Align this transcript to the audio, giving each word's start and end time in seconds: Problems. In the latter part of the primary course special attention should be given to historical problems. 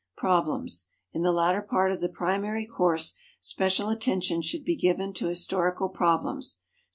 Problems. 0.17 0.87
In 1.13 1.21
the 1.21 1.31
latter 1.31 1.61
part 1.61 1.91
of 1.91 2.01
the 2.01 2.09
primary 2.09 2.65
course 2.65 3.13
special 3.39 3.89
attention 3.89 4.41
should 4.41 4.65
be 4.65 4.75
given 4.75 5.13
to 5.13 5.27
historical 5.27 5.89
problems. 5.89 6.57